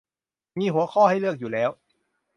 [0.57, 1.69] มีหัวข้อให้เลือกอยู่แล้ว